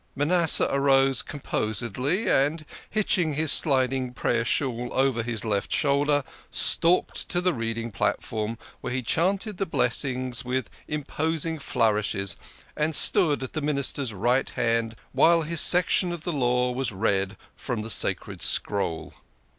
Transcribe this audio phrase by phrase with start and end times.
[0.15, 7.29] Manasseh arose com posedly, and, hitching his sliding prayer shawl over his left shoulder, stalked
[7.29, 12.35] to the reading platform, where he chanted the blessings with imposing flourishes,
[12.75, 17.37] and stood at the Minister's right hand while his section of the Law was read
[17.55, 19.13] from the sacred scroll.